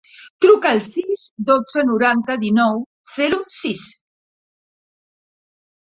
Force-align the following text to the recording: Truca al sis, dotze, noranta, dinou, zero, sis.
Truca 0.45 0.69
al 0.77 0.79
sis, 0.85 1.21
dotze, 1.51 1.85
noranta, 1.91 2.39
dinou, 2.47 2.83
zero, 3.21 3.43
sis. 3.61 3.87